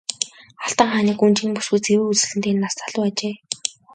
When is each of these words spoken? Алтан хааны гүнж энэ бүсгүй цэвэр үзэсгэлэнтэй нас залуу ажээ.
Алтан 0.65 0.89
хааны 0.91 1.13
гүнж 1.19 1.37
энэ 1.43 1.55
бүсгүй 1.57 1.79
цэвэр 1.85 2.07
үзэсгэлэнтэй 2.11 2.53
нас 2.63 2.73
залуу 2.79 3.03
ажээ. 3.07 3.35